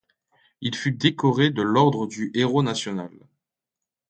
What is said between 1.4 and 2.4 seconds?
de l'Ordre du